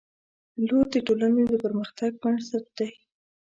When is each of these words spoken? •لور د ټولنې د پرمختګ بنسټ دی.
•لور 0.67 0.85
د 0.93 0.95
ټولنې 1.07 1.43
د 1.51 1.53
پرمختګ 1.63 2.11
بنسټ 2.21 2.65
دی. 2.77 2.89